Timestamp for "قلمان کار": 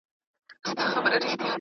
1.03-1.35